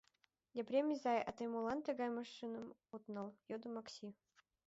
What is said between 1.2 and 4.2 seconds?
а тый молан тыгай машиным от нал?— йодо Макси.